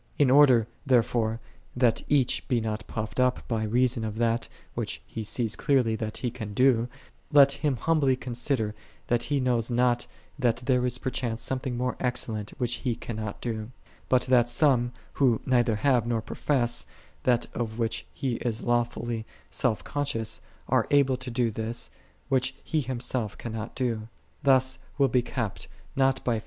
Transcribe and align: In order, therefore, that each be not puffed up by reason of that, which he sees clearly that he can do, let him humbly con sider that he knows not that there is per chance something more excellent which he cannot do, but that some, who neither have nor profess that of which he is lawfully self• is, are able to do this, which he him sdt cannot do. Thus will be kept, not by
In 0.17 0.31
order, 0.31 0.65
therefore, 0.83 1.39
that 1.75 2.01
each 2.07 2.47
be 2.47 2.59
not 2.59 2.87
puffed 2.87 3.19
up 3.19 3.47
by 3.47 3.61
reason 3.61 4.03
of 4.03 4.17
that, 4.17 4.49
which 4.73 4.99
he 5.05 5.23
sees 5.23 5.55
clearly 5.55 5.95
that 5.95 6.17
he 6.17 6.31
can 6.31 6.55
do, 6.55 6.87
let 7.31 7.51
him 7.51 7.75
humbly 7.75 8.15
con 8.15 8.33
sider 8.33 8.73
that 9.05 9.25
he 9.25 9.39
knows 9.39 9.69
not 9.69 10.07
that 10.39 10.55
there 10.57 10.83
is 10.87 10.97
per 10.97 11.11
chance 11.11 11.43
something 11.43 11.77
more 11.77 11.97
excellent 11.99 12.49
which 12.57 12.77
he 12.81 12.95
cannot 12.95 13.41
do, 13.41 13.69
but 14.09 14.23
that 14.23 14.49
some, 14.49 14.91
who 15.13 15.39
neither 15.45 15.75
have 15.75 16.07
nor 16.07 16.19
profess 16.23 16.87
that 17.21 17.45
of 17.55 17.77
which 17.77 18.03
he 18.11 18.37
is 18.37 18.63
lawfully 18.63 19.23
self• 19.51 19.83
is, 20.19 20.41
are 20.67 20.87
able 20.89 21.15
to 21.15 21.29
do 21.29 21.51
this, 21.51 21.91
which 22.27 22.55
he 22.63 22.81
him 22.81 22.97
sdt 22.97 23.37
cannot 23.37 23.75
do. 23.75 24.07
Thus 24.41 24.79
will 24.97 25.09
be 25.09 25.21
kept, 25.21 25.67
not 25.95 26.23
by 26.23 26.39